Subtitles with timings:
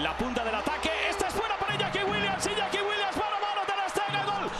[0.00, 0.90] La punta del ataque.
[1.10, 2.46] Esta es fuera para Iñaki Williams.
[2.46, 4.24] Iñaki Williams para mano de la Stegen.
[4.24, 4.50] Gol.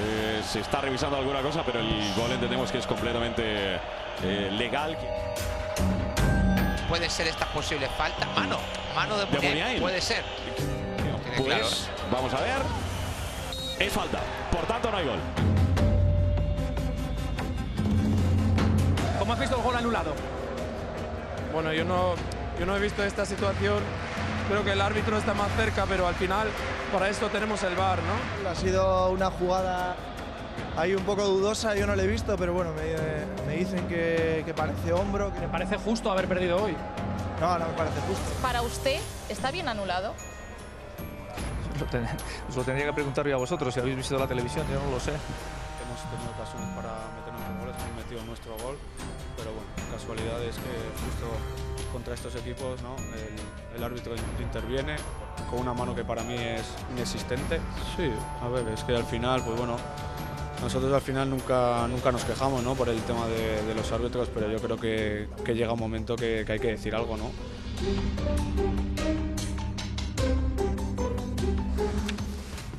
[0.00, 3.76] Eh, se está revisando alguna cosa, pero el gol entendemos que es completamente
[4.24, 4.98] eh, legal.
[6.88, 8.26] Puede ser esta posible falta.
[8.34, 8.58] Mano,
[8.92, 9.26] mano de.
[9.78, 10.24] Puede ser.
[11.36, 11.66] Pues claro.
[12.10, 12.62] vamos a ver.
[13.78, 14.18] Es falta.
[14.50, 15.49] Por tanto, no hay gol.
[19.30, 20.12] ¿Cómo has visto el gol anulado?
[21.52, 22.16] Bueno, yo no,
[22.58, 23.78] yo no he visto esta situación.
[24.48, 26.48] Creo que el árbitro está más cerca, pero al final
[26.92, 28.50] para esto tenemos el VAR, ¿no?
[28.50, 29.94] Ha sido una jugada
[30.76, 34.42] ahí un poco dudosa, yo no la he visto, pero bueno, me, me dicen que,
[34.44, 35.32] que parece hombro.
[35.32, 35.38] Que...
[35.38, 36.74] ¿Me parece justo haber perdido hoy?
[37.40, 38.32] No, no me parece justo.
[38.42, 40.12] Para usted, ¿está bien anulado?
[42.48, 44.90] Os lo tendría que preguntar yo a vosotros, si habéis visto la televisión, yo no
[44.90, 45.12] lo sé.
[45.12, 47.19] Hemos tenido ocasiones para
[48.10, 48.76] metido nuestro gol,
[49.36, 51.30] pero bueno, casualidad es que justo
[51.92, 52.96] contra estos equipos ¿no?
[52.96, 54.96] el, el árbitro in- interviene
[55.48, 57.60] con una mano que para mí es inexistente.
[57.96, 58.10] Sí,
[58.42, 59.76] a ver, es que al final, pues bueno,
[60.60, 62.74] nosotros al final nunca, nunca nos quejamos ¿no?
[62.74, 66.16] por el tema de, de los árbitros, pero yo creo que, que llega un momento
[66.16, 67.30] que, que hay que decir algo, ¿no?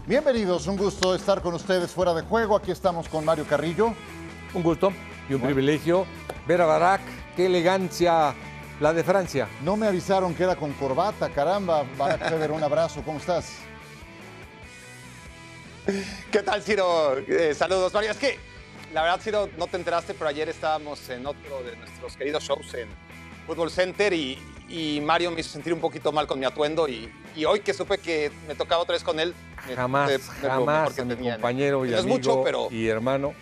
[0.07, 2.57] Bienvenidos, un gusto estar con ustedes fuera de juego.
[2.57, 3.93] Aquí estamos con Mario Carrillo.
[4.53, 4.91] Un gusto
[5.31, 6.05] y un privilegio
[6.45, 7.01] ver a Barak.
[7.37, 8.33] Qué elegancia
[8.81, 9.47] la de Francia.
[9.63, 11.85] No me avisaron que era con corbata, caramba.
[11.97, 13.01] Barack Feber, un abrazo.
[13.05, 13.53] ¿Cómo estás?
[16.31, 17.17] ¿Qué tal, Ciro?
[17.17, 18.11] Eh, saludos, Mario.
[18.11, 18.37] Es que,
[18.93, 22.73] la verdad, Ciro, no te enteraste, pero ayer estábamos en otro de nuestros queridos shows
[22.73, 22.87] en
[23.47, 24.37] Fútbol Center y,
[24.69, 27.73] y Mario me hizo sentir un poquito mal con mi atuendo y, y hoy que
[27.73, 29.33] supe que me tocaba otra vez con él,
[29.67, 33.33] me- Jamás, me- me- jamás a mi compañero y amigo mucho, pero y hermano.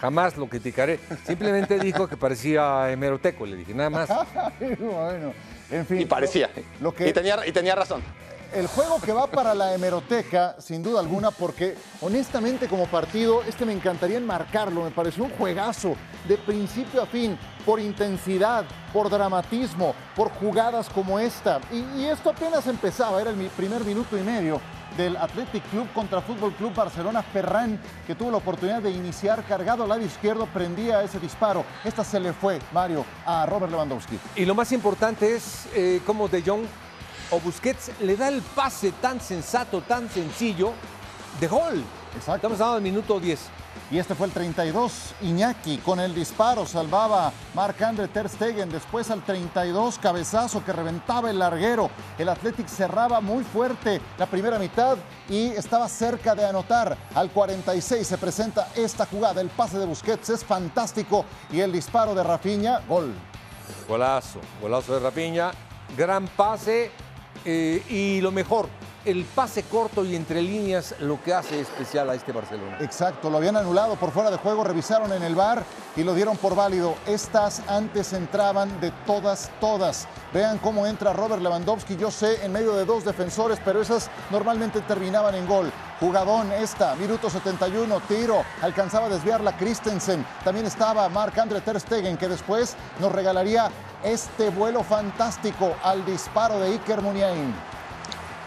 [0.00, 1.00] Jamás lo criticaré.
[1.26, 4.08] Simplemente dijo que parecía hemeroteco, le dije, nada más.
[4.78, 5.32] bueno,
[5.70, 6.00] en fin.
[6.00, 6.50] y parecía.
[6.80, 8.02] Lo que, y, tenía, y tenía razón.
[8.52, 13.64] el juego que va para la hemeroteca, sin duda alguna, porque honestamente como partido, este
[13.64, 15.96] me encantaría enmarcarlo, me pareció un juegazo
[16.28, 21.58] de principio a fin, por intensidad, por dramatismo, por jugadas como esta.
[21.72, 24.60] Y, y esto apenas empezaba, era el primer minuto y medio
[24.96, 27.22] del Athletic Club contra Fútbol Club Barcelona.
[27.22, 31.64] Ferran, que tuvo la oportunidad de iniciar cargado al lado izquierdo, prendía ese disparo.
[31.84, 34.18] Esta se le fue, Mario, a Robert Lewandowski.
[34.36, 36.64] Y lo más importante es eh, cómo De Jong
[37.30, 40.72] o Busquets le da el pase tan sensato, tan sencillo
[41.40, 41.84] de gol.
[42.16, 42.34] Exacto.
[42.34, 43.40] Estamos hablando del minuto 10.
[43.90, 48.68] Y este fue el 32, Iñaki con el disparo salvaba Marc-André Ter Stegen.
[48.68, 51.90] Después al 32, cabezazo que reventaba el larguero.
[52.18, 54.96] El Athletic cerraba muy fuerte la primera mitad
[55.28, 56.96] y estaba cerca de anotar.
[57.14, 59.40] Al 46 se presenta esta jugada.
[59.40, 63.14] El pase de Busquets es fantástico y el disparo de Rafinha, gol.
[63.88, 65.52] Golazo, golazo de Rapiña,
[65.96, 66.90] gran pase
[67.44, 68.68] eh, y lo mejor,
[69.06, 72.76] el pase corto y entre líneas lo que hace especial a este Barcelona.
[72.80, 76.36] Exacto, lo habían anulado por fuera de juego, revisaron en el bar y lo dieron
[76.36, 76.96] por válido.
[77.06, 80.08] Estas antes entraban de todas, todas.
[80.34, 84.80] Vean cómo entra Robert Lewandowski, yo sé, en medio de dos defensores, pero esas normalmente
[84.80, 85.72] terminaban en gol.
[86.00, 90.26] Jugadón esta, minuto 71, tiro, alcanzaba a desviarla Christensen.
[90.44, 93.70] También estaba Marc-André Ter Stegen, que después nos regalaría
[94.02, 97.54] este vuelo fantástico al disparo de Iker Muniain.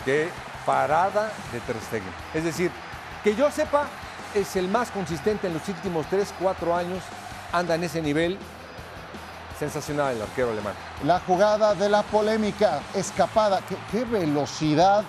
[0.05, 0.29] Qué
[0.69, 2.13] parada de Ter Stegen.
[2.31, 2.69] Es decir,
[3.23, 3.87] que yo sepa,
[4.35, 7.01] es el más consistente en los últimos 3, 4 años,
[7.51, 8.37] anda en ese nivel.
[9.57, 10.75] Sensacional el arquero alemán.
[11.03, 13.61] La jugada de la polémica, escapada.
[13.67, 15.03] ¿Qué, qué velocidad,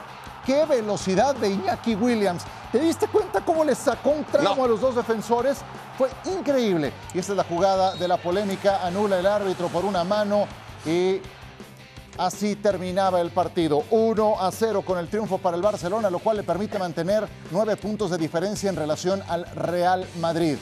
[0.46, 2.42] qué velocidad de Iñaki Williams.
[2.72, 5.58] ¿Te diste cuenta cómo le sacó un tramo a los dos defensores?
[5.98, 6.90] Fue increíble.
[7.12, 8.80] Y esta es la jugada de la polémica.
[8.82, 10.46] Anula el árbitro por una mano
[10.86, 11.20] y
[12.20, 13.82] Así terminaba el partido.
[13.90, 17.78] 1 a 0 con el triunfo para el Barcelona, lo cual le permite mantener nueve
[17.78, 20.58] puntos de diferencia en relación al Real Madrid.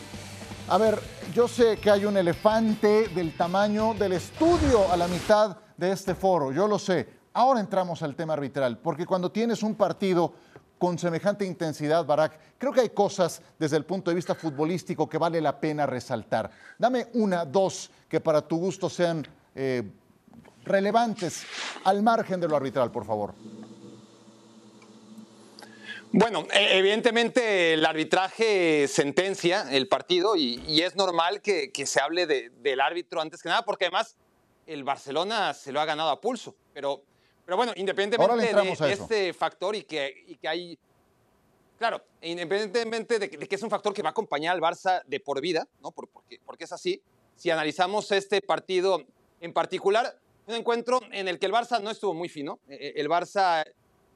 [0.68, 1.00] A ver,
[1.34, 6.14] yo sé que hay un elefante del tamaño del estudio a la mitad de este
[6.14, 7.08] foro, yo lo sé.
[7.32, 10.32] Ahora entramos al tema arbitral, porque cuando tienes un partido
[10.78, 15.18] con semejante intensidad, Barak, creo que hay cosas desde el punto de vista futbolístico que
[15.18, 16.52] vale la pena resaltar.
[16.78, 19.26] Dame una, dos, que para tu gusto sean
[19.56, 19.82] eh,
[20.64, 21.44] relevantes
[21.84, 23.34] al margen de lo arbitral, por favor.
[26.10, 32.00] Bueno, eh, evidentemente el arbitraje sentencia el partido y, y es normal que, que se
[32.00, 34.16] hable de- del árbitro antes que nada, porque además
[34.66, 36.54] el Barcelona se lo ha ganado a pulso.
[36.72, 37.02] Pero,
[37.44, 38.70] pero bueno, independientemente de,
[39.04, 40.78] este factor y que, y que hay
[41.78, 45.02] claro, independientemente de, que- de que es un factor que va a acompañar al Barça
[45.04, 45.90] de por vida, ¿no?
[45.92, 47.02] Por- porque, porque es así.
[47.36, 49.04] Si analizamos este partido
[49.40, 52.58] en particular, un encuentro en el que el Barça no estuvo muy fino.
[52.68, 53.64] Eh, El Barça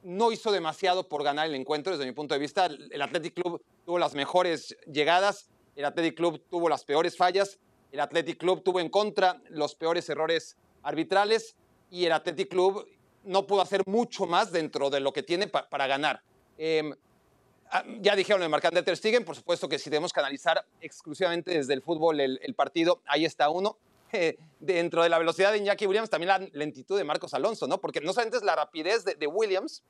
[0.03, 2.65] no hizo demasiado por ganar el encuentro, desde mi punto de vista.
[2.65, 7.59] El Athletic Club tuvo las mejores llegadas, el Athletic Club tuvo las peores fallas,
[7.91, 11.55] el Athletic Club tuvo en contra los peores errores arbitrales
[11.91, 12.87] y el Athletic Club
[13.23, 16.23] no pudo hacer mucho más dentro de lo que tiene pa- para ganar.
[17.75, 20.63] Ah, ya dijeron lo de Marc-André Ter Stegen, por supuesto que si tenemos que analizar
[20.81, 23.77] exclusivamente desde el fútbol el, el partido, ahí está uno.
[24.13, 27.79] Eh, dentro de la velocidad de Iñaki Williams, también la lentitud de Marcos Alonso, ¿no?
[27.81, 29.83] Porque no solamente es la rapidez de, de Williams,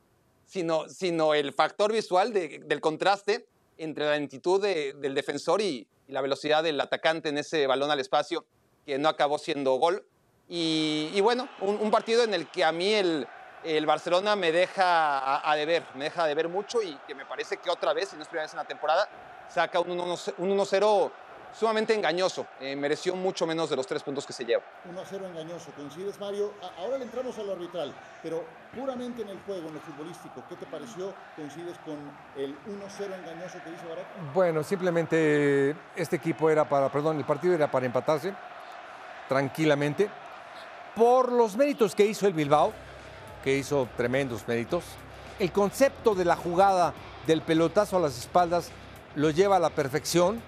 [0.45, 3.45] sino, sino el factor visual de- del contraste
[3.77, 7.91] entre la lentitud de- del defensor y, y la velocidad del atacante en ese balón
[7.91, 8.45] al espacio,
[8.85, 10.05] que no acabó siendo gol.
[10.49, 13.27] Y, y bueno, un, un partido en el que a mí el,
[13.63, 17.25] el Barcelona me deja a, a deber, me deja de ver mucho y que me
[17.25, 19.07] parece que otra vez, si no es primera vez en la temporada,
[19.49, 21.11] saca un 1-0 un 1-0
[21.53, 22.47] sumamente engañoso.
[22.59, 24.63] Eh, mereció mucho menos de los tres puntos que se lleva.
[24.91, 25.71] 1-0 engañoso.
[25.75, 26.53] ¿Coincides, Mario?
[26.61, 28.43] A- Ahora le entramos a lo arbitral, pero
[28.75, 31.13] puramente en el juego, en lo futbolístico, ¿qué te pareció?
[31.35, 31.95] ¿Coincides con
[32.35, 34.05] el 1-0 engañoso que dice Barak?
[34.33, 38.33] Bueno, simplemente este equipo era para, perdón, el partido era para empatarse
[39.29, 40.09] tranquilamente
[40.95, 42.71] por los méritos que hizo el Bilbao,
[43.43, 44.83] que hizo tremendos méritos.
[45.39, 46.93] El concepto de la jugada
[47.25, 48.69] del pelotazo a las espaldas
[49.15, 50.41] lo lleva a la perfección,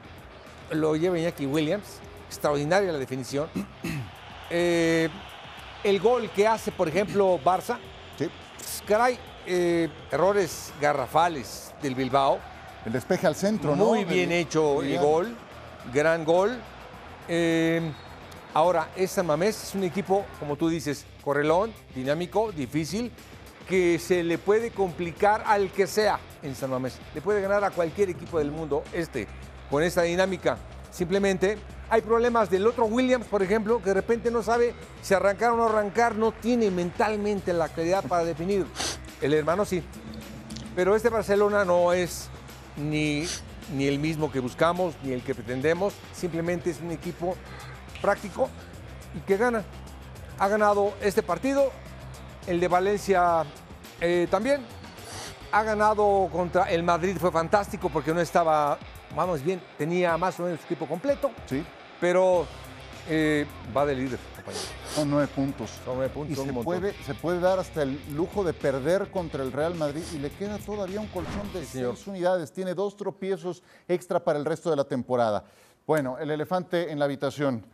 [0.72, 3.50] lo lleva Iñaki Williams, extraordinaria la definición.
[4.52, 5.10] Eh,
[5.84, 7.80] el gol que hace, por ejemplo, Barça,
[8.16, 9.18] pues, caray,
[9.48, 12.40] eh, errores garrafales del Bilbao.
[12.86, 13.86] El despeje al centro, ¿no?
[13.86, 15.36] Muy bien hecho el gol,
[15.92, 16.60] gran gol.
[17.28, 17.92] Eh,
[18.54, 23.12] ahora, es San Mamés, es un equipo, como tú dices, correlón, dinámico, difícil,
[23.68, 26.98] que se le puede complicar al que sea en San Mamés.
[27.14, 29.28] Le puede ganar a cualquier equipo del mundo este,
[29.70, 30.58] con esta dinámica.
[30.92, 31.58] Simplemente
[31.90, 35.58] hay problemas del otro Williams, por ejemplo, que de repente no sabe si arrancar o
[35.58, 38.66] no arrancar, no tiene mentalmente la claridad para definir.
[39.22, 39.84] El hermano sí.
[40.76, 42.30] Pero este Barcelona no es
[42.76, 43.26] ni,
[43.76, 45.94] ni el mismo que buscamos, ni el que pretendemos.
[46.14, 47.36] Simplemente es un equipo
[48.02, 48.50] práctico
[49.16, 49.64] y que gana.
[50.38, 51.72] Ha ganado este partido,
[52.48, 53.44] el de Valencia
[54.02, 54.62] eh, también.
[55.52, 58.78] Ha ganado contra el Madrid, fue fantástico porque no estaba,
[59.16, 61.32] vamos bien, tenía más o menos su equipo completo.
[61.46, 61.64] Sí.
[62.00, 62.46] Pero
[63.08, 63.46] eh,
[63.76, 64.64] va de líder, compañero.
[64.94, 65.70] Son nueve puntos.
[65.84, 66.34] Son nueve puntos.
[66.34, 69.76] Y son se puede, se puede dar hasta el lujo de perder contra el Real
[69.76, 71.96] Madrid y le queda todavía un colchón de señor.
[71.96, 72.52] seis unidades.
[72.52, 75.44] Tiene dos tropiezos extra para el resto de la temporada.
[75.88, 77.66] Bueno, el elefante en la habitación.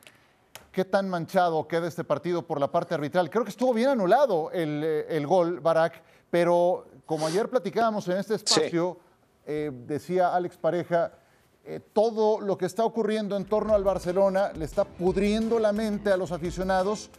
[0.72, 3.30] ¿Qué tan manchado queda este partido por la parte arbitral?
[3.30, 8.18] Creo que estuvo bien anulado el, eh, el gol, Barak, pero como ayer platicábamos en
[8.18, 8.98] este espacio,
[9.46, 11.12] eh, decía Alex Pareja,
[11.64, 16.12] eh, todo lo que está ocurriendo en torno al Barcelona le está pudriendo la mente
[16.12, 17.12] a los aficionados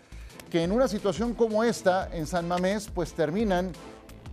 [0.50, 3.72] que en una situación como esta, en San Mamés, pues terminan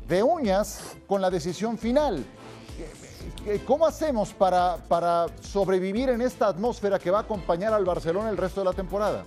[0.08, 2.26] de uñas con la decisión final.
[3.46, 8.30] Eh, ¿Cómo hacemos para, para sobrevivir en esta atmósfera que va a acompañar al Barcelona
[8.30, 9.24] el resto de la temporada?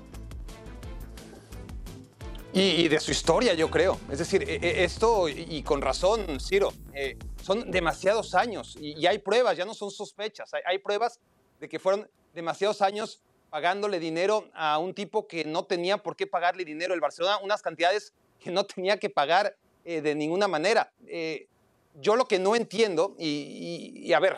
[2.54, 3.98] Y, de su historia, yo creo.
[4.10, 9.18] Es decir, e- e- esto, y con razón, Ciro, eh, son demasiados años y, hay
[9.18, 11.18] pruebas, ya no son sospechas, hay, pruebas
[11.60, 16.26] de que fueron demasiados años pagándole dinero a un tipo que no tenía por qué
[16.26, 20.92] pagarle dinero el Barcelona, unas cantidades que no tenía que pagar eh, de ninguna manera.
[21.06, 21.46] Eh,
[22.00, 24.36] yo lo que no entiendo, y, a ver,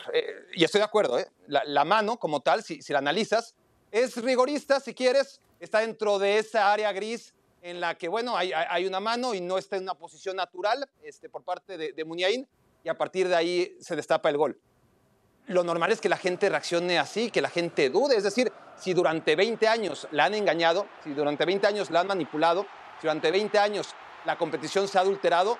[0.53, 3.55] y estoy de acuerdo, la, la mano como tal, si la analizas,
[3.91, 7.34] es rigorista si quieres, está dentro de esa área gris
[7.65, 11.29] en la que, bueno, hay, una mano y no está en una posición natural este,
[11.29, 12.47] por parte de, de Muniain,
[12.83, 14.59] y a partir de ahí se destapa el gol.
[15.47, 18.93] Lo normal es que la gente reaccione así, que la gente dude, es decir, si
[18.93, 22.67] durante 20 años la han engañado, si durante 20 años la han manipulado,
[23.01, 23.95] si durante 20 años
[24.25, 25.57] la competición se ha adulterado,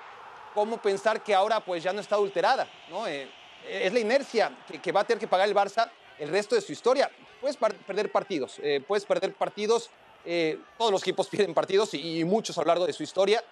[0.54, 2.68] ¿cómo pensar que ahora pues ya no está adulterada?
[2.88, 3.08] ¿no?
[3.08, 3.28] Eh,
[3.68, 6.70] es la inercia que, va a tener que pagar el Barça el resto de su
[6.70, 7.10] historia.
[7.40, 9.90] Puedes perder partidos, eh, puedes perder partidos,
[10.26, 13.42] eh, todos los equipos pierden partidos y, y muchos a lo largo de su historia,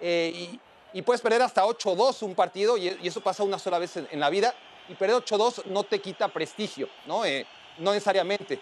[0.00, 0.60] eh, y,
[0.98, 4.08] y puedes perder hasta 8-2 un partido y, y eso pasa una sola vez en,
[4.10, 4.54] en la vida,
[4.88, 7.24] y perder 8-2 no te quita prestigio, ¿no?
[7.24, 7.46] Eh,
[7.78, 8.60] no necesariamente.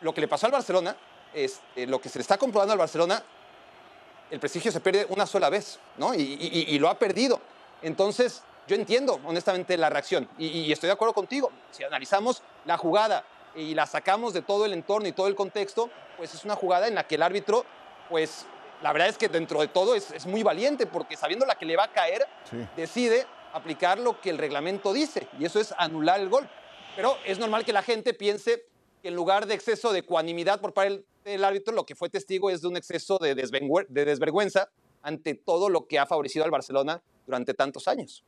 [0.00, 0.96] Lo que le pasó al Barcelona,
[1.34, 3.22] es, eh, lo que se le está comprobando al Barcelona,
[4.30, 6.14] el prestigio se pierde una sola vez, ¿no?
[6.14, 7.40] Y, lo ha perdido.
[7.82, 11.52] Entonces, yo entiendo honestamente la reacción y, y estoy de acuerdo contigo.
[11.70, 13.24] Si analizamos la jugada
[13.56, 16.88] y la sacamos de todo el entorno y todo el contexto, pues es una jugada
[16.88, 17.64] en la que el árbitro,
[18.10, 18.46] pues
[18.82, 21.64] la verdad es que dentro de todo es, es muy valiente porque sabiendo la que
[21.66, 22.58] le va a caer, Sí.
[22.76, 26.48] decide aplicar lo que el reglamento dice, y eso es anular el gol.
[26.94, 28.66] Pero es normal que la gente piense
[29.02, 32.50] que en lugar de exceso de cuanimidad por parte del, árbitro, lo que fue testigo
[32.50, 34.70] es de un exceso de, de desvergüenza
[35.02, 38.24] ante todo lo que ha favorecido al Barcelona durante tantos años.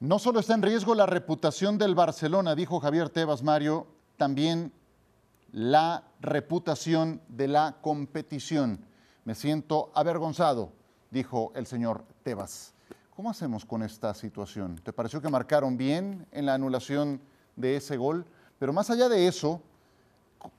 [0.00, 3.86] No solo está en riesgo la reputación del Barcelona, dijo Javier Tebas Mario,
[4.16, 4.72] también
[5.52, 8.84] la reputación de la competición.
[9.24, 10.72] Me siento avergonzado,
[11.10, 12.74] dijo el señor Tebas.
[13.14, 14.80] ¿Cómo hacemos con esta situación?
[14.82, 17.20] ¿Te pareció que marcaron bien en la anulación
[17.56, 18.24] de ese gol?
[18.58, 19.60] Pero más allá de eso,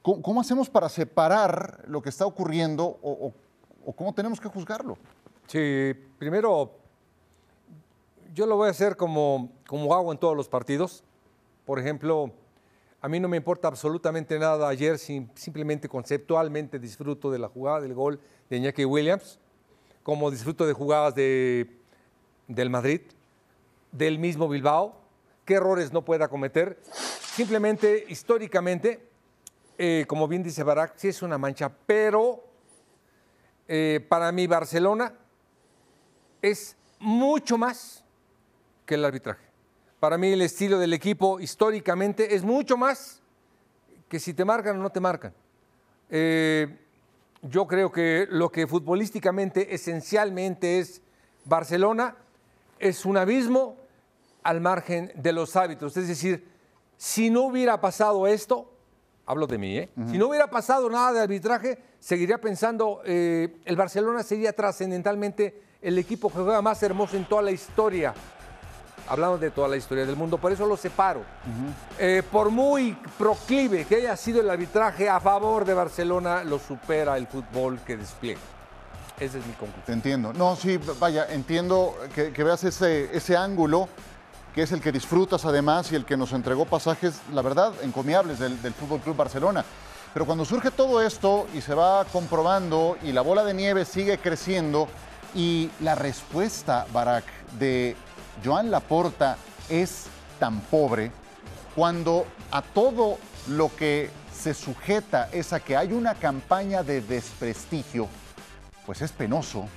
[0.01, 4.97] ¿cómo, hacemos para separar lo que está ocurriendo o cómo tenemos que juzgarlo?
[5.47, 6.71] Sí, primero,
[8.33, 11.03] yo lo voy a hacer como, como hago en todos los partidos.
[11.65, 12.31] Por ejemplo,
[13.03, 17.81] a mí no me importa absolutamente nada ayer, sim- simplemente conceptualmente disfruto de la jugada
[17.81, 19.39] del gol de Iñaki Williams,
[20.03, 21.69] como disfruto de jugadas de,
[22.47, 23.01] del Madrid,
[23.91, 24.95] del mismo Bilbao,
[25.43, 26.79] qué errores no pueda cometer.
[27.35, 29.05] Simplemente, históricamente,
[29.77, 32.41] eh, como bien dice Barak, sí es una mancha, pero
[33.67, 35.13] eh, para mí Barcelona
[36.41, 38.05] es mucho más
[38.85, 39.52] que el arbitraje.
[40.03, 43.21] Para mí el estilo del equipo históricamente es mucho más
[44.09, 45.33] que si te marcan o no te marcan.
[46.09, 46.77] Eh,
[47.41, 51.01] yo creo que lo que futbolísticamente esencialmente es
[51.45, 52.17] Barcelona
[52.79, 53.77] es un abismo
[54.43, 55.95] al margen de los hábitos.
[55.95, 56.49] Es decir,
[56.97, 58.73] si no hubiera pasado esto,
[59.25, 59.89] hablo de mí, ¿eh?
[60.11, 65.97] si no hubiera pasado nada de arbitraje, seguiría pensando, eh, el Barcelona sería trascendentalmente el
[65.97, 68.13] equipo que juega más hermoso en toda la historia.
[69.07, 71.23] Hablamos de toda la historia del mundo, por eso lo separo.
[71.99, 77.17] Eh, por muy proclive que haya sido el arbitraje a favor de Barcelona, lo supera
[77.17, 78.39] el fútbol que despliega.
[79.19, 79.85] Esa es mi conclusión.
[79.85, 80.33] Te entiendo.
[80.33, 83.87] No, sí, vaya, entiendo que, que veas ese, ese ángulo,
[84.55, 88.39] que es el que disfrutas además y el que nos entregó pasajes, la verdad, encomiables
[88.39, 89.65] del, del Fútbol Club Barcelona.
[90.13, 94.17] Pero cuando surge todo esto y se va comprobando y la bola de nieve sigue
[94.17, 94.87] creciendo
[95.35, 97.23] y la respuesta, Barak,
[97.57, 97.95] de
[98.43, 99.37] Joan Laporta
[99.69, 100.05] es
[100.39, 101.11] tan pobre,
[101.75, 108.07] cuando a todo lo que se sujeta es a que hay una campaña de desprestigio,
[108.85, 109.67] pues es penoso.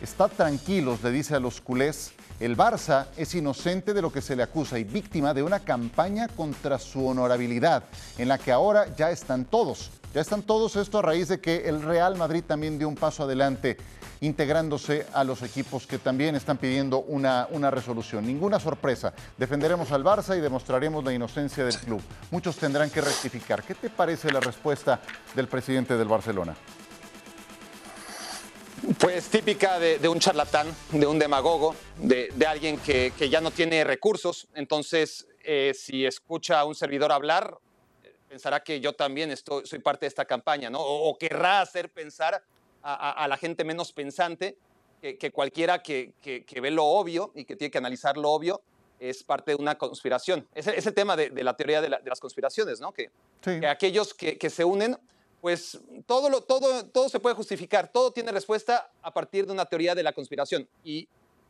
[0.00, 2.12] Estad tranquilos, le dice a los culés.
[2.40, 6.26] El Barça es inocente de lo que se le acusa y víctima de una campaña
[6.26, 7.84] contra su honorabilidad,
[8.18, 9.90] en la que ahora ya están todos.
[10.12, 13.22] Ya están todos esto a raíz de que el Real Madrid también dio un paso
[13.22, 13.76] adelante,
[14.22, 18.24] integrándose a los equipos que también están pidiendo una, una resolución.
[18.24, 19.12] Ninguna sorpresa.
[19.36, 22.00] Defenderemos al Barça y demostraremos la inocencia del club.
[22.30, 23.64] Muchos tendrán que rectificar.
[23.64, 25.00] ¿Qué te parece la respuesta
[25.34, 26.56] del presidente del Barcelona?
[28.98, 33.50] Pues típica de, un charlatán, de un demagogo, de, de alguien que, que ya no
[33.50, 34.46] tiene recursos.
[34.54, 37.58] Entonces, eh, si escucha a un servidor hablar,
[38.28, 40.80] pensará que yo también estoy, soy parte de esta campaña, ¿no?
[40.80, 42.42] O querrá hacer pensar
[42.82, 44.56] a, la gente menos pensante
[45.00, 48.30] que, que cualquiera que, que- que ve lo obvio y que tiene que analizar lo
[48.30, 48.62] obvio
[49.00, 50.46] es parte de una conspiración.
[50.54, 52.92] Es, es el tema de, de la teoría de, la- de las conspiraciones, ¿no?
[52.92, 53.10] Que,
[53.60, 54.96] que aquellos que, que se unen,
[55.40, 59.64] pues todo, lo, todo, todo se puede justificar, todo tiene respuesta a partir de una
[59.66, 60.68] teoría de la conspiración.
[60.84, 61.08] Y,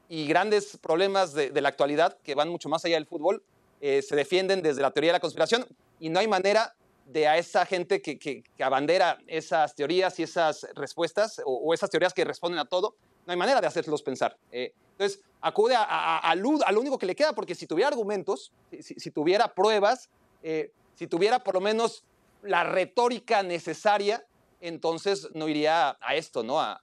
[0.09, 3.43] y grandes problemas de, de la actualidad, que van mucho más allá del fútbol,
[3.83, 5.67] eh, se defienden desde la teoría de la conspiración
[6.01, 6.75] y no hay manera
[7.07, 11.91] de a esa gente que, que, que abandera esas teorías y esas respuestas o, esas
[11.91, 12.95] teorías que responden a todo,
[13.27, 14.37] no hay manera de hacerlos pensar.
[14.51, 18.53] Eh, entonces, acude a, a- a lo, único que le queda, porque si tuviera argumentos,
[18.81, 20.11] si, tuviera pruebas,
[20.43, 22.05] eh, si tuviera por lo menos
[22.43, 24.25] la retórica necesaria,
[24.61, 26.61] entonces no iría a esto, ¿no?
[26.61, 26.81] A,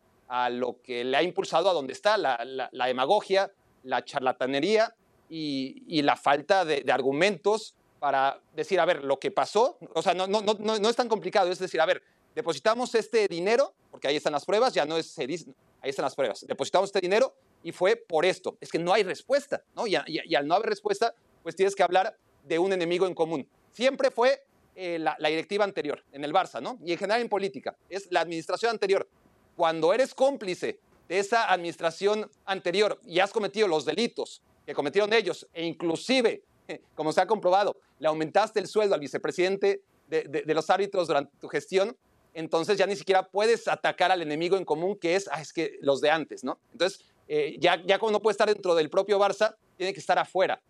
[0.50, 3.52] lo que le ha impulsado a donde está, la, la- demagogia,
[3.84, 4.94] la charlatanería
[5.30, 10.28] y, la falta de argumentos para decir, a ver, lo que pasó, o sea, no,
[10.28, 12.02] no, no, no es tan complicado, es decir, a ver,
[12.34, 15.46] depositamos este dinero, porque ahí están las pruebas, ya no es, ahí
[15.84, 18.58] están las pruebas, depositamos este dinero y fue por esto.
[18.62, 19.86] Es que no hay respuesta, ¿no?
[19.88, 21.14] Y al no haber respuesta,
[21.44, 23.48] pues tienes que hablar de un enemigo en común.
[23.72, 24.44] Siempre fue
[24.76, 26.80] eh, la, la directiva anterior, en el Barça, ¿no?
[26.84, 29.08] Y en general en política, es la administración anterior.
[29.56, 30.80] Cuando eres cómplice
[31.10, 36.44] de esa administración anterior y has cometido los delitos que cometieron ellos, e inclusive,
[36.96, 41.08] como se ha comprobado, le aumentaste el sueldo al vicepresidente de, de- de los árbitros
[41.08, 41.96] durante tu gestión,
[42.34, 45.78] entonces ya ni siquiera puedes atacar al enemigo en común que es, ah, es que
[45.82, 46.60] los de antes, ¿no?
[46.72, 50.18] Entonces, eh, ya, ya como no puede estar dentro del propio Barça, tiene que estar
[50.18, 50.62] afuera.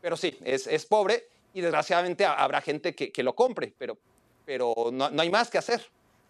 [0.00, 3.98] Pero sí, es, es pobre y desgraciadamente ha- habrá gente que, que lo compre, pero,
[4.44, 5.82] pero no, no hay más que hacer.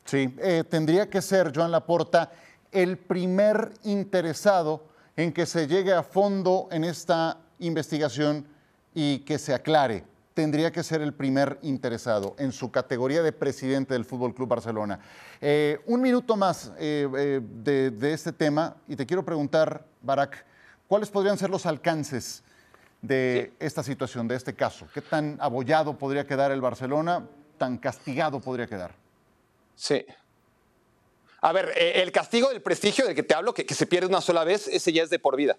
[0.04, 2.32] Sí, eh, tendría que ser Joan Laporta
[2.72, 4.84] el primer interesado
[5.16, 8.46] en que se llegue a fondo en esta investigación
[8.94, 10.04] y que se aclare.
[10.34, 15.00] Tendría que ser el primer interesado en su categoría de presidente del Fútbol Club Barcelona.
[15.40, 20.44] Eh, un minuto más eh, eh, de, de este tema y te quiero preguntar, Barak,
[20.86, 22.44] ¿cuáles podrían ser los alcances
[23.02, 24.86] de esta situación, de este caso?
[24.94, 27.26] ¿Qué tan abollado podría quedar el Barcelona?
[27.56, 28.94] ¿Tan castigado podría quedar?
[29.74, 30.06] Sí.
[31.40, 34.20] A ver, el castigo del prestigio del que te hablo, que, que se pierde una
[34.20, 35.56] sola vez, ese ya es de por vida.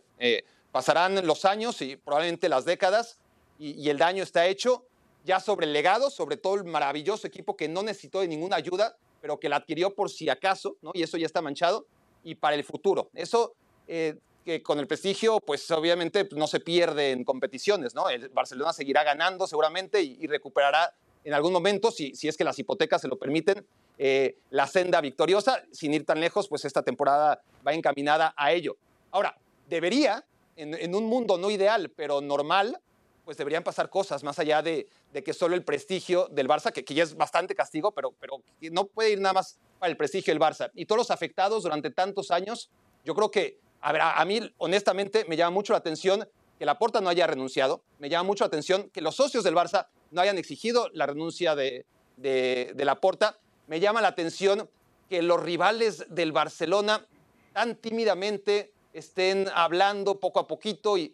[0.72, 3.18] Pasarán los años y probablemente las décadas
[3.58, 4.86] y, el daño está hecho
[5.26, 8.96] ya sobre el legado, sobre todo el maravilloso equipo que no necesitó de ninguna ayuda,
[9.22, 10.92] pero que la adquirió por si acaso, ¿no?
[10.94, 11.86] Y eso ya está manchado.
[12.24, 13.10] Y para el futuro.
[13.14, 13.54] Eso
[13.88, 18.10] eh, que con el prestigio, pues obviamente no se pierde en competiciones, ¿no?
[18.10, 22.44] El Barcelona seguirá ganando seguramente y, y recuperará en algún momento, si, si, es que
[22.44, 23.66] las hipotecas se lo permiten,
[23.98, 25.64] eh, la senda victoriosa.
[25.72, 28.78] Sin ir tan lejos, pues esta temporada va encaminada a ello.
[29.12, 30.26] Ahora, debería,
[30.60, 32.80] en, un mundo no ideal, pero normal,
[33.24, 36.94] pues deberían pasar cosas más allá de, de que solo el prestigio del Barça, que,
[36.94, 40.42] ya es bastante castigo, pero, pero no puede ir nada más para el prestigio del
[40.42, 40.72] Barça.
[40.76, 42.70] Y todos los afectados durante tantos años,
[43.06, 47.00] yo creo que, a ver, a mí honestamente me llama mucho la atención que Laporta
[47.00, 50.38] no haya renunciado, me llama mucho la atención que los socios del Barça no hayan
[50.38, 51.86] exigido la renuncia de,
[52.18, 54.70] de, de Laporta, me llama la atención
[55.10, 57.06] que los rivales del Barcelona
[57.54, 61.14] tan tímidamente estén hablando poco a poquito y,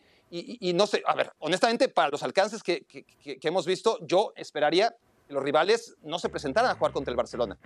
[0.74, 2.86] no sé, a ver, honestamente, para los alcances que,
[3.41, 4.96] hemos visto, yo esperaría
[5.27, 7.58] que los rivales no se presentaran a jugar contra el Barcelona.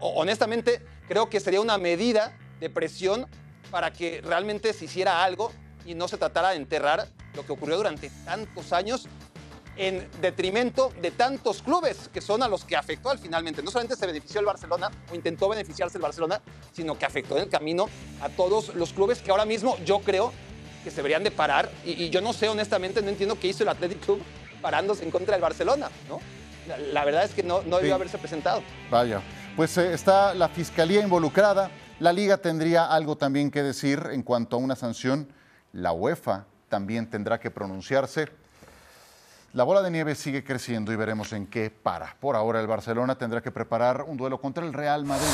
[0.00, 3.26] Honestamente, creo que sería una medida de presión
[3.70, 5.52] para que realmente se hiciera algo
[5.84, 9.08] y no se tratara de enterrar lo que ocurrió durante tantos años
[9.78, 13.62] en detrimento de tantos clubes que son a los que afectó al finalmente.
[13.62, 16.42] No solamente se benefició el Barcelona o intentó beneficiarse el Barcelona,
[16.72, 17.88] sino que afectó en el camino
[18.20, 20.32] a todos los clubes que ahora mismo yo creo
[20.82, 21.70] que se deberían de parar.
[21.84, 24.20] Y, y yo no sé, honestamente, no entiendo qué hizo el Athletic Club
[24.60, 26.20] parándose en contra del Barcelona, ¿no?
[26.66, 27.94] La, la verdad es que no, no debió sí.
[27.94, 28.62] haberse presentado.
[28.90, 29.22] Vaya,
[29.56, 31.70] pues eh, está la fiscalía involucrada.
[32.00, 35.32] La liga tendría algo también que decir en cuanto a una sanción.
[35.72, 38.28] La UEFA también tendrá que pronunciarse.
[39.54, 42.14] La bola de nieve sigue creciendo y veremos en qué para.
[42.20, 45.26] Por ahora el Barcelona tendrá que preparar un duelo contra el Real Madrid.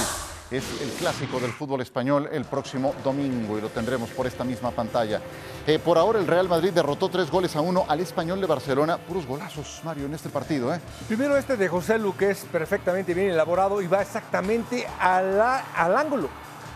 [0.53, 4.71] Es el clásico del fútbol español el próximo domingo y lo tendremos por esta misma
[4.71, 5.21] pantalla.
[5.67, 8.99] Eh, por ahora el Real Madrid derrotó tres goles a uno al español de Barcelona.
[8.99, 10.73] Puros golazos, Mario, en este partido.
[10.73, 10.81] ¿eh?
[11.09, 15.59] Primero este de José Lu, que es perfectamente bien elaborado y va exactamente a la,
[15.75, 16.29] al ángulo.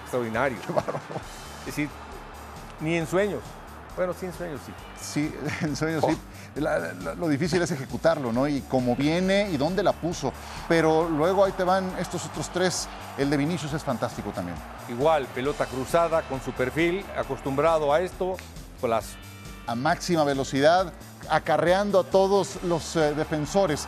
[0.03, 0.59] Extraordinario.
[1.61, 1.89] Es decir,
[2.81, 3.43] ni en sueños.
[3.95, 4.73] Bueno, sí, en sueños sí.
[5.01, 6.11] Sí, en sueños oh.
[6.11, 6.19] sí.
[6.61, 8.49] La, la, lo difícil es ejecutarlo, ¿no?
[8.49, 10.33] Y cómo viene y dónde la puso.
[10.69, 12.89] Pero luego ahí te van estos otros tres.
[13.17, 14.57] El de Vinicius es fantástico también.
[14.89, 18.37] Igual, pelota cruzada con su perfil, acostumbrado a esto,
[18.81, 19.17] golazo.
[19.67, 20.93] A máxima velocidad,
[21.29, 23.87] acarreando a todos los eh, defensores.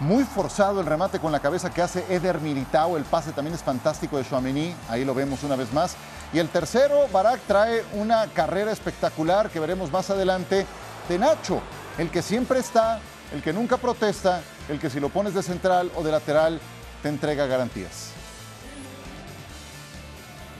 [0.00, 2.96] Muy forzado el remate con la cabeza que hace Eder Militao.
[2.96, 4.74] El pase también es fantástico de Chouameni.
[4.88, 5.96] Ahí lo vemos una vez más.
[6.32, 10.66] Y el tercero, Barak trae una carrera espectacular que veremos más adelante
[11.08, 11.60] de Nacho.
[11.98, 13.00] El que siempre está,
[13.34, 16.60] el que nunca protesta, el que si lo pones de central o de lateral
[17.02, 18.10] te entrega garantías.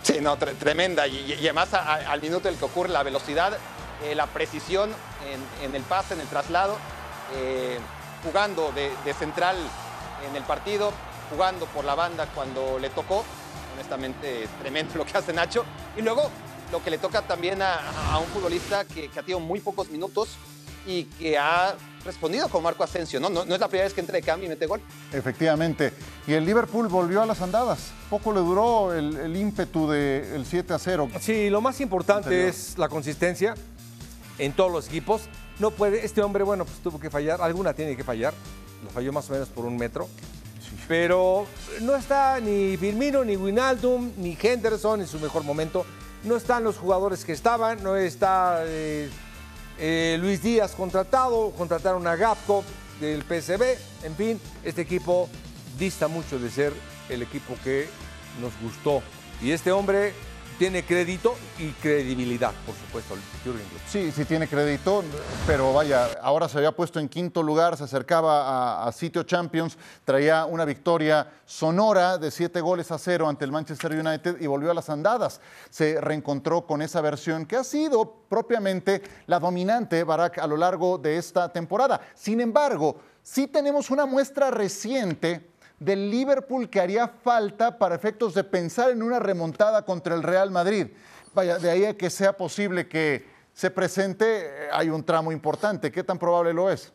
[0.02, 1.06] Sí, no, tre tremenda.
[1.06, 3.56] Y, además al minuto en el que ocurre la velocidad,
[4.02, 4.90] eh, la precisión
[5.62, 6.76] en, el pase, en el traslado,
[7.36, 7.78] eh,
[8.24, 9.56] jugando de, central
[10.28, 10.92] en el partido,
[11.30, 13.24] jugando por la banda cuando le tocó.
[13.74, 15.64] Honestamente, tremendo lo que hace Nacho.
[15.96, 16.30] Y luego
[16.72, 20.36] lo que le toca también a, un futbolista que ha tenido muy pocos minutos,
[20.86, 23.28] y que ha respondido con Marco Asensio, ¿no?
[23.28, 23.44] ¿no?
[23.44, 24.80] No, es la primera vez que entra de cambio y mete gol.
[25.12, 25.92] Efectivamente.
[26.26, 27.90] Y el Liverpool volvió a las andadas.
[28.08, 31.10] Poco le duró el, el ímpetu del de 7 a 0.
[31.20, 32.48] Sí, lo más importante Anterior.
[32.48, 33.54] es la consistencia
[34.38, 35.22] en todos los equipos.
[35.58, 38.32] No puede, este hombre, bueno, pues tuvo que fallar, alguna tiene que fallar.
[38.84, 40.08] Lo falló más o menos por un metro.
[40.60, 40.76] Sí.
[40.86, 41.46] Pero
[41.82, 45.84] no está ni Firmino, ni Winaldum, ni Henderson en su mejor momento.
[46.24, 48.62] No están los jugadores que estaban, no está...
[48.64, 49.10] Eh,
[49.78, 52.64] eh, Luis Díaz contratado, contrataron a Gapco
[53.00, 55.28] del PSB, en fin, este equipo
[55.78, 56.72] dista mucho de ser
[57.08, 57.88] el equipo que
[58.40, 59.02] nos gustó.
[59.40, 60.12] Y este hombre
[60.58, 63.20] tiene crédito y credibilidad, por supuesto, el.
[63.86, 65.04] Sí, sí tiene crédito,
[65.46, 69.78] pero vaya, ahora se había puesto en quinto lugar, se acercaba a, a, sitio Champions,
[70.04, 74.72] traía una victoria sonora de siete goles a cero ante el Manchester United y volvió
[74.72, 75.40] a las andadas.
[75.70, 80.98] Se reencontró con esa versión que ha sido propiamente la dominante, Barak, a lo largo
[80.98, 82.00] de esta temporada.
[82.14, 88.44] Sin embargo, sí tenemos una muestra reciente del Liverpool que haría falta para efectos de
[88.44, 90.88] pensar en una remontada contra el Real Madrid.
[91.34, 95.90] Vaya, de ahí a que sea posible que se presente, eh, hay un tramo importante.
[95.90, 96.92] ¿Qué tan probable lo es?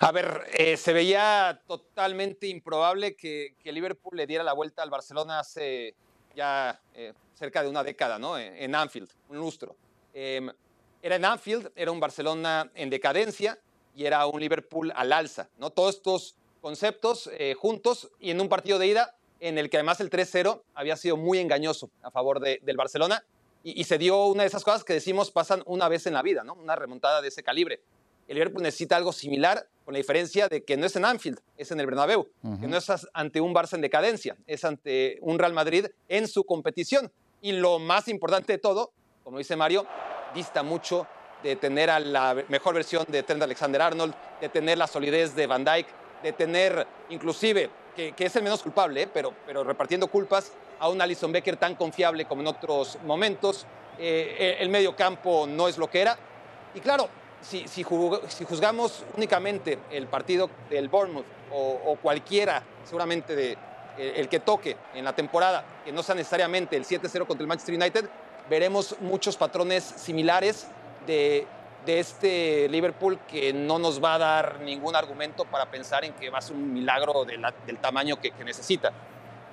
[0.00, 4.90] A ver, eh, se veía totalmente improbable que, que Liverpool le diera la vuelta al
[4.90, 5.96] Barcelona hace
[6.36, 8.38] ya eh, cerca de una década, ¿no?
[8.38, 9.74] En, Anfield, un lustro.
[10.14, 10.48] Em,
[11.02, 13.58] era en Anfield, era un Barcelona en decadencia
[13.98, 15.70] y era un Liverpool al alza, ¿no?
[15.70, 19.98] Todos estos conceptos eh, juntos y en un partido de ida en el que además
[20.00, 23.24] el 3-0 había sido muy engañoso a favor de- del Barcelona
[23.64, 26.22] y, y se dio una de esas cosas que decimos pasan una vez en la
[26.22, 26.54] vida, ¿no?
[26.54, 27.80] Una remontada de ese calibre.
[28.28, 31.70] El Liverpool necesita algo similar, con la diferencia de que no es en Anfield, es
[31.72, 32.28] en el Bernabéu,
[32.60, 36.44] que no es ante un Barça en decadencia, es ante un Real Madrid en su
[36.44, 37.10] competición.
[37.40, 38.92] Y lo más importante de todo,
[39.24, 39.86] como dice Mario,
[40.34, 41.06] dista mucho
[41.42, 45.64] de tener a la mejor versión de Trent Alexander-Arnold, de tener la solidez de Van
[45.64, 45.86] Dijk,
[46.22, 49.08] de tener inclusive, que, que es el menos culpable, ¿eh?
[49.12, 53.66] pero, pero repartiendo culpas, a un Alison Becker tan confiable como en otros momentos.
[53.98, 56.16] Eh, el medio campo no es lo que era.
[56.74, 57.08] Y claro,
[57.40, 57.84] si, si,
[58.28, 63.56] si juzgamos únicamente el partido del Bournemouth o, o cualquiera, seguramente de,
[63.98, 67.48] eh, el que toque en la temporada, que no sea necesariamente el 7-0 contra el
[67.48, 68.08] Manchester United,
[68.48, 70.68] veremos muchos patrones similares
[71.08, 71.46] de,
[71.86, 76.36] este Liverpool que no nos va a dar ningún argumento para pensar en que va
[76.38, 78.92] a ser un milagro de la- del tamaño que, que necesita.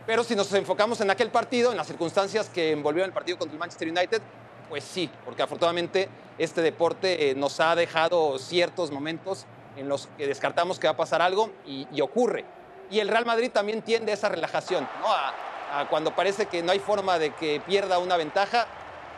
[0.06, 3.54] Pero si nos enfocamos en aquel partido, en las circunstancias que envolvieron el partido contra
[3.54, 4.22] el Manchester United,
[4.70, 9.46] pues sí, porque afortunadamente este deporte eh, nos ha dejado ciertos momentos
[9.78, 12.44] en los que descartamos que va a pasar algo y, ocurre.
[12.92, 16.80] Y el Real Madrid también tiende a esa relajación, a cuando parece que no hay
[16.80, 18.68] forma de que pierda una ventaja,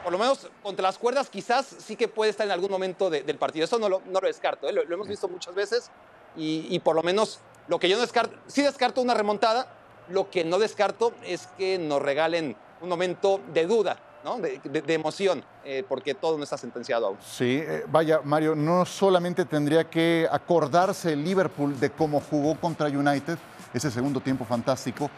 [0.04, 3.24] por lo menos contra las cuerdas quizás sí que puede estar en algún momento de-
[3.24, 3.66] del partido.
[3.66, 4.74] Eso no lo, no lo descarto, ¿eh?
[4.74, 5.90] lo, lo hemos visto muchas veces
[6.36, 9.68] y, y por lo menos lo que yo no descarto, sí descarto una remontada,
[10.10, 14.38] lo que no descarto es que nos regalen un momento de duda, ¿no?
[14.38, 17.18] de, de- de emoción, eh, porque todo no está sentenciado aún.
[17.22, 22.88] Sí, eh, vaya, Mario, no solamente tendría que acordarse el Liverpool de cómo jugó contra
[22.88, 23.38] United,
[23.74, 25.10] ese segundo tiempo fantástico,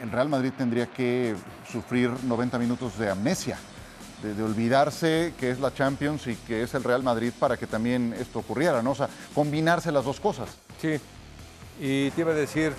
[0.00, 1.34] el Real Madrid tendría que
[1.70, 3.58] sufrir 90 minutos de amnesia,
[4.22, 7.66] de, de olvidarse que es la Champions y que es el Real Madrid para que
[7.66, 8.92] también esto ocurriera, ¿no?
[8.92, 10.56] O sea, combinarse las dos cosas.
[10.80, 11.00] Sí,
[11.80, 12.72] y te iba a decir,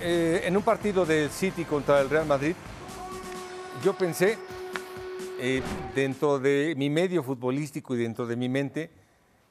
[0.00, 2.54] eh, en un partido del City contra el Real Madrid,
[3.82, 4.38] yo pensé,
[5.38, 5.62] eh,
[5.94, 8.90] dentro de mi medio futbolístico y dentro de mi mente,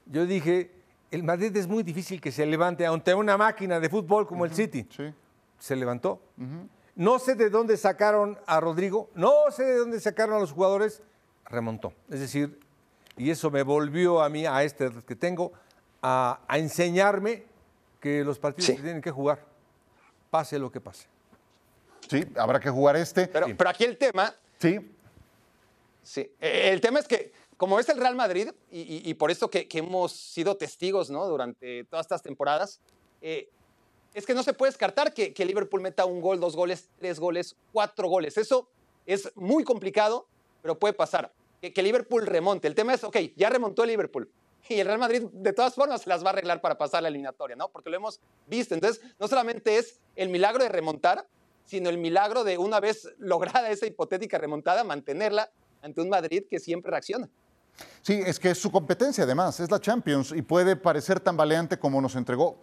[0.06, 0.71] yo dije,
[1.12, 4.54] el Madrid es muy difícil que se levante ante una máquina de fútbol como el
[4.54, 4.88] City.
[5.60, 6.19] Se levantó.
[6.95, 11.01] No sé de dónde sacaron a Rodrigo, no sé de dónde sacaron a los jugadores,
[11.45, 11.93] remontó.
[12.10, 12.60] Es decir,
[13.17, 15.53] y eso me volvió a mí, a este que tengo,
[16.01, 17.45] a, a enseñarme
[17.99, 19.43] que los partidos se tienen que jugar,
[20.29, 21.08] pase lo que pase.
[22.10, 23.27] Sí, habrá que jugar este.
[23.27, 24.34] Pero, pero aquí el tema.
[24.60, 24.77] Sí.
[26.03, 26.29] Sí.
[26.39, 29.49] Eh, El tema es que, como es el Real Madrid, y, y- y por eso
[29.49, 31.25] que, que hemos sido testigos ¿no?
[31.27, 32.82] durante todas estas temporadas,
[33.21, 33.49] eh,
[34.13, 37.56] es que no se puede descartar que, Liverpool meta un gol, dos goles, tres goles,
[37.71, 38.38] cuatro goles.
[38.38, 38.69] Eso
[39.06, 40.28] es muy complicado,
[40.62, 41.32] pero puede pasar.
[41.62, 42.67] Que, Liverpool remonte.
[42.67, 44.30] El tema es, ok, ya remontó el Liverpool.
[44.69, 47.58] Y el Real Madrid, de todas formas, las va a arreglar para pasar la eliminatoria,
[47.58, 47.67] ¿no?
[47.67, 48.73] Porque lo hemos visto.
[48.73, 51.28] Entonces, no solamente es el milagro de remontar,
[51.65, 56.60] sino el milagro de una vez lograda esa hipotética remontada, mantenerla ante un Madrid que
[56.60, 57.30] siempre reacciona.
[58.04, 61.80] Sí, es que es su competencia además, es la Champions y puede parecer tan valiente
[61.80, 62.62] como nos entregó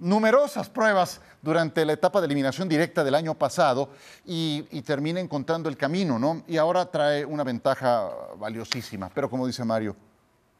[0.00, 3.90] numerosas pruebas durante la etapa de eliminación directa del año pasado
[4.24, 6.42] y, y termina encontrando el camino, ¿no?
[6.48, 9.94] Y ahora trae una ventaja valiosísima, pero como dice Mario,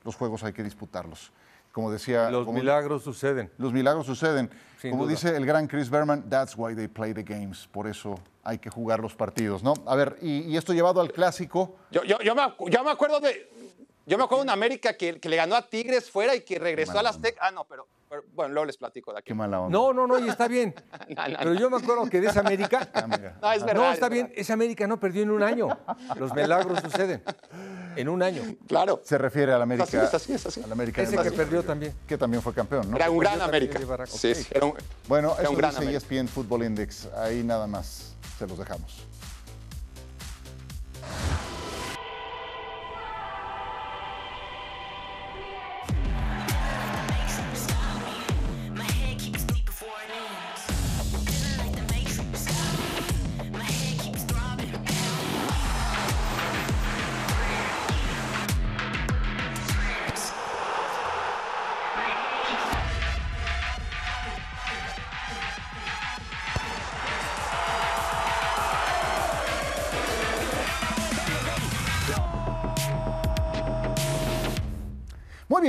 [0.04, 1.32] los juegos hay que disputarlos.
[1.72, 2.30] Como decía...
[2.30, 3.50] Los como- milagros suceden.
[3.56, 4.50] Los milagros suceden.
[4.80, 5.12] Sin Como duda.
[5.12, 7.68] dice el gran Chris Berman, that's why they play the games.
[7.70, 9.74] Por eso hay que jugar los partidos, ¿no?
[9.86, 11.76] A ver, y, y esto llevado al clásico.
[11.92, 13.59] Yo, yo, yo, me, yo me acuerdo de.
[14.06, 16.58] Yo me acuerdo de un América que, que le ganó a Tigres fuera y que
[16.58, 17.40] regresó al Azteca.
[17.46, 19.28] Ah, no, pero, pero, bueno, luego les platico de aquí.
[19.28, 19.78] Qué mala onda.
[19.78, 20.74] No, no, no, y está bien.
[21.16, 22.88] No, no, Pero yo me acuerdo que de esa América.
[23.42, 23.74] No, es verdad.
[23.74, 24.10] No, es está verdad.
[24.28, 25.68] bien, esa América no perdió en un año.
[26.16, 27.22] Los milagros suceden
[27.96, 28.42] en un año.
[28.66, 29.00] Claro.
[29.04, 29.84] Se refiere al América.
[29.84, 30.62] así, es así, es así.
[30.62, 31.94] al América Ese que perdió también.
[32.06, 32.96] Que también fue campeón, ¿no?
[32.96, 34.06] Era un gran Perdió América.
[34.06, 34.74] Sí, sí, era un,
[35.06, 35.98] Bueno, era eso un gran dice América.
[35.98, 37.06] ESPN Football Index.
[37.16, 39.06] Ahí nada más se los dejamos.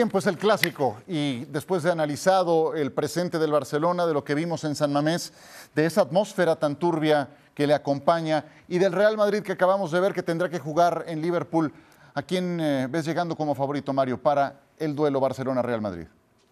[0.10, 1.02] Pues el clásico.
[1.08, 5.34] Y después de analizado el presente del Barcelona, de lo que vimos en San Mamés,
[5.76, 10.00] de esa atmósfera tan turbia que le acompaña y del Real Madrid que acabamos de
[10.00, 11.74] ver que tendrá que jugar en Liverpool,
[12.14, 16.08] ¿a quién eh, ves llegando como favorito, Mario, para el duelo Barcelona-Real Madrid?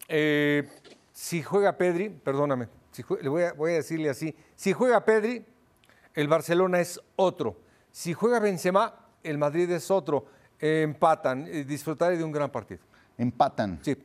[0.07, 0.67] Eh,
[1.13, 2.67] si juega Pedri, perdóname,
[3.21, 5.45] le voy a, decirle así, si juega Pedri,
[6.13, 7.57] el Barcelona es otro.
[7.91, 10.25] Si juega Benzema, el Madrid es otro.
[10.59, 12.81] Eh, empatan, disfrutaré de un gran partido.
[13.19, 13.79] Empatan.
[13.83, 13.95] Sí.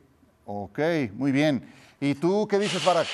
[0.45, 0.79] Ok,
[1.13, 1.67] muy bien.
[1.99, 3.07] ¿Y tú qué dices, Barak?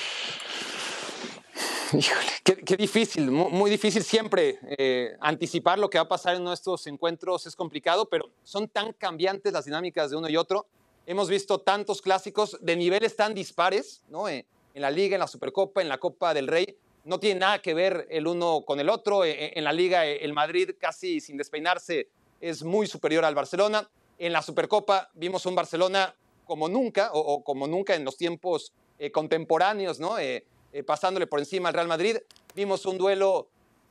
[1.94, 6.34] Híjole, qué, qué difícil, mu- muy, difícil siempre eh, anticipar lo que va a pasar
[6.36, 10.66] en nuestros encuentros es complicado, pero son tan cambiantes las dinámicas de uno y otro.
[11.06, 14.28] Hemos visto tantos clásicos de niveles tan dispares, ¿no?
[14.28, 16.76] Eh, en la Liga, en la Supercopa, en la Copa del Rey.
[17.04, 19.24] No tiene nada que ver el uno con el otro.
[19.24, 22.08] Eh, eh, en la Liga, eh, el Madrid casi sin despeinarse
[22.40, 23.88] es muy superior al Barcelona.
[24.22, 28.72] En la Supercopa vimos un Barcelona como nunca, o, o como nunca en los tiempos
[29.00, 30.16] eh, contemporáneos, ¿no?
[30.16, 32.18] Eh, eh, pasándole por encima al Real Madrid.
[32.54, 33.48] Vimos un duelo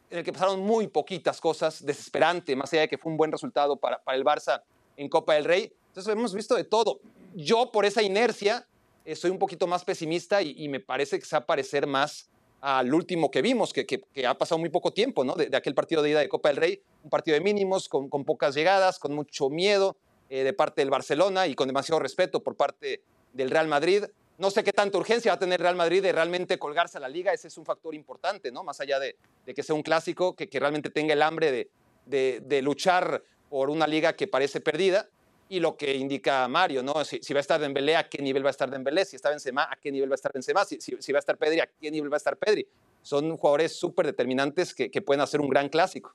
[0.10, 3.30] en el que pasaron muy poquitas cosas, desesperante, más allá de que fue un buen
[3.30, 4.62] resultado para, para el Barça
[4.96, 5.74] en Copa del Rey.
[5.88, 7.02] Entonces hemos visto de todo.
[7.36, 8.66] Yo por esa inercia
[9.04, 11.88] eh, soy un poquito más pesimista y, y me parece que se va a parecer
[11.88, 12.30] más
[12.62, 15.36] al último que vimos, que, que- que ha pasado muy poco tiempo, ¿no?
[15.36, 18.08] De, de aquel partido de ida de Copa del Rey, un partido de mínimos, con,
[18.08, 19.98] con pocas llegadas, con mucho miedo
[20.32, 24.06] eh, de parte del Barcelona y con demasiado respeto por parte del Real Madrid.
[24.38, 27.10] No sé qué tanta urgencia va a tener Real Madrid de realmente colgarse a la
[27.10, 28.64] liga, ese es un factor importante, ¿no?
[28.64, 31.70] Más allá de, de que sea un clásico, que, que realmente tenga el hambre de,
[32.06, 35.08] de- de luchar por una liga que parece perdida.
[35.50, 37.04] Y lo que indica Mario, ¿no?
[37.04, 39.04] Si, si va a estar Dembélé, ¿a qué nivel va a estar Dembélé?
[39.04, 40.64] Si está Benzema, ¿a qué nivel va a estar Benzema?
[40.64, 42.66] Si, si- si va a estar Pedri, ¿a qué nivel va a estar Pedri?
[43.02, 46.14] Son jugadores súper determinantes que, que pueden hacer un gran clásico.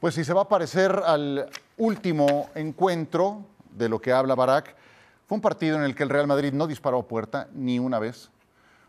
[0.00, 1.48] Pues si se va a parecer al
[1.78, 4.74] último encuentro de lo que habla Barak,
[5.26, 7.98] fue un partido en el que el Real Madrid no disparó a puerta ni una
[7.98, 8.30] vez.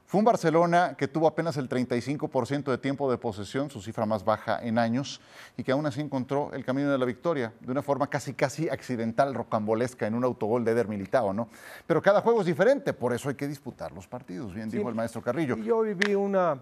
[0.07, 4.23] Fue un Barcelona que tuvo apenas el 35% de tiempo de posesión, su cifra más
[4.23, 5.19] baja en años,
[5.57, 8.69] y que aún así encontró el camino de la victoria de una forma casi casi
[8.69, 11.49] accidental, rocambolesca, en un autogol de Eder Militao, ¿no?
[11.87, 14.77] Pero cada juego es diferente, por eso hay que disputar los partidos, bien Sí.
[14.77, 15.57] dijo el maestro Carrillo.
[15.57, 16.59] Y yo viví una.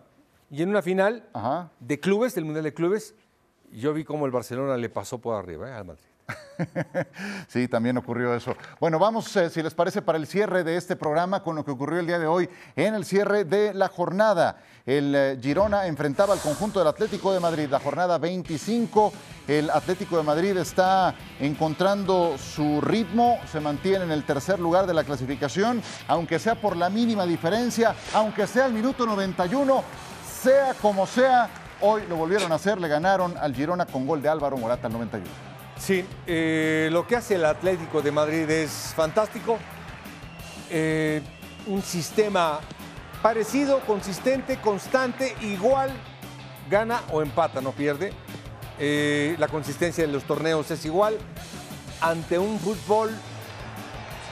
[0.49, 1.69] Y en una final Ajá.
[1.81, 3.13] de clubes, del Mundial de Clubes,
[3.73, 5.73] yo vi cómo el Barcelona le pasó por arriba ¿eh?
[5.73, 6.03] al Madrid.
[7.47, 8.55] Sí, también ocurrió eso.
[8.79, 11.71] Bueno, vamos, eh, si les parece, para el cierre de este programa con lo que
[11.71, 14.57] ocurrió el día de hoy en el cierre de la jornada.
[14.85, 19.13] El eh, Girona enfrentaba al conjunto del Atlético de Madrid, la jornada 25.
[19.47, 24.93] El Atlético de Madrid está encontrando su ritmo, se mantiene en el tercer lugar de
[24.93, 29.83] la clasificación, aunque sea por la mínima diferencia, aunque sea el minuto 91,
[30.41, 31.49] sea como sea,
[31.81, 34.93] hoy lo volvieron a hacer, le ganaron al Girona con gol de Álvaro Morata al
[34.93, 35.52] 91.
[35.85, 39.57] Sí, eh, lo que hace el Atlético de Madrid es fantástico.
[40.69, 41.21] Eh,
[41.67, 42.61] un sistema
[43.21, 45.91] parecido, consistente, constante, igual,
[46.69, 48.13] gana o empata, no pierde.
[48.79, 51.17] Eh, la consistencia de los torneos es igual.
[51.99, 53.11] Ante un fútbol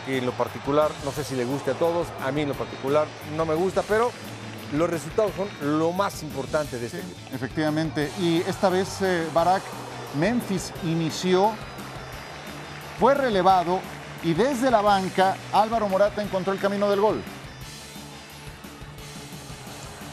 [0.06, 2.56] que en lo particular, no sé si le guste a todos, a mí en lo
[2.56, 4.10] particular no me gusta, pero
[4.72, 7.36] los resultados son lo más importante de este equipo.
[7.36, 8.10] Efectivamente.
[8.22, 9.00] Y esta vez,
[9.34, 9.64] Barak,
[10.16, 11.52] Memphis inició,
[13.00, 13.80] fue relevado
[14.24, 17.24] y desde la banca Álvaro Morata encontró el camino del gol.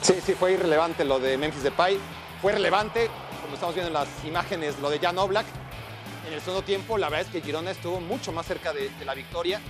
[0.02, 1.98] Sí, sí, fue irrelevante lo de Memphis Depay.
[2.40, 3.10] Fue relevante,
[3.42, 5.46] como estamos viendo en las imágenes, lo de Jan Oblak.
[6.26, 9.14] En el segundo tiempo, la verdad es que Girona estuvo mucho más cerca de, la
[9.14, 9.60] victoria,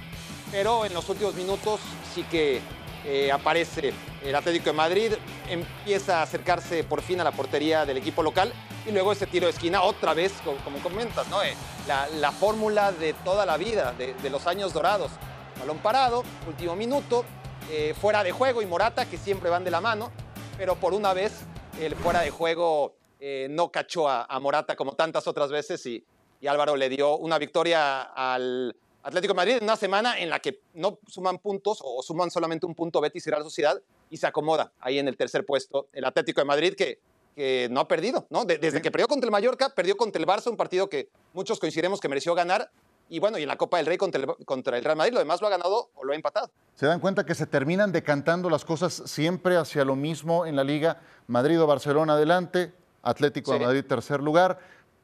[0.50, 1.80] pero en los últimos minutos
[2.14, 2.60] sí que
[3.04, 3.92] eh, aparece
[4.24, 5.12] el Atlético de Madrid,
[5.48, 8.52] empieza a acercarse por fin a la portería del equipo local
[8.86, 11.26] y luego ese tiro de esquina otra vez, co- como, comentas.
[11.44, 11.54] Eh,
[11.86, 15.10] la, la fórmula de toda la vida, de, los años dorados.
[15.58, 17.24] Balón parado, último minuto,
[17.70, 20.10] eh, fuera de juego y Morata, que siempre van de la mano,
[20.56, 21.32] pero por una vez
[21.80, 26.04] el fuera de juego eh, no cachó a, a Morata como tantas otras veces y,
[26.40, 30.38] y Álvaro le dio una victoria al Atlético de Madrid en una semana en la
[30.40, 34.26] que no suman puntos o suman solamente un punto Betis y Real Sociedad y se
[34.26, 36.98] acomoda ahí en el tercer puesto el Atlético de Madrid que,
[37.36, 38.44] que no ha perdido, ¿no?
[38.44, 41.58] De- desde que perdió contra el Mallorca, perdió contra el Barça, un partido que muchos
[41.58, 42.70] coincidiremos que mereció ganar
[43.10, 45.18] y bueno, y en la Copa del Rey contra el, contra el Real Madrid, lo
[45.20, 46.50] demás lo ha ganado o lo ha empatado.
[46.74, 50.62] Se dan cuenta que se terminan decantando las cosas siempre hacia lo mismo en la
[50.64, 51.00] liga.
[51.26, 53.60] Madrid o Barcelona adelante, Atlético de.
[53.60, 54.58] Madrid tercer lugar.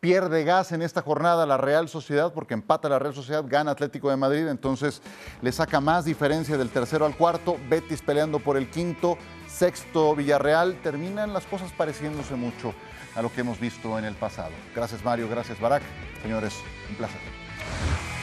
[0.05, 4.11] Pierde gas en esta jornada la Real Sociedad porque empata la Real Sociedad, gana Atlético
[4.11, 5.01] de Madrid, entonces
[5.41, 7.57] le saca más diferencia del tercero al cuarto.
[7.71, 9.17] Betis peleando por el quinto,
[9.49, 10.79] sexto Villarreal.
[10.83, 12.75] Terminan las cosas pareciéndose mucho
[13.15, 14.53] a lo que hemos visto en el pasado.
[14.77, 15.83] Gracias Mario, gracias Barak.
[16.21, 16.53] Señores,
[16.91, 18.14] un placer.